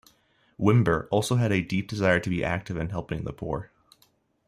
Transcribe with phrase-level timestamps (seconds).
[0.59, 3.69] Wimber also had a deep desire to be active in helping the poor.